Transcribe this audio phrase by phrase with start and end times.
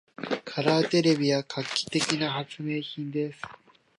[0.45, 3.41] カラーテレビは画期的な発明品です。